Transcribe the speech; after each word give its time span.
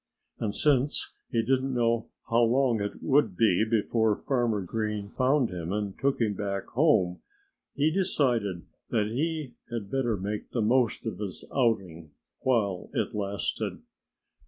And 0.39 0.55
since 0.55 1.13
he 1.29 1.43
didn't 1.43 1.75
know 1.75 2.09
how 2.27 2.41
long 2.41 2.81
it 2.81 3.03
would 3.03 3.37
be 3.37 3.63
before 3.63 4.15
Farmer 4.15 4.63
Green 4.63 5.11
found 5.11 5.51
him 5.51 5.71
and 5.71 5.95
took 5.99 6.19
him 6.19 6.33
back 6.33 6.65
home, 6.69 7.21
he 7.75 7.91
decided 7.91 8.63
that 8.89 9.05
he 9.05 9.53
had 9.71 9.91
better 9.91 10.17
make 10.17 10.49
the 10.53 10.61
most 10.63 11.05
of 11.05 11.19
his 11.19 11.45
outing 11.55 12.13
while 12.39 12.89
it 12.93 13.13
lasted. 13.13 13.83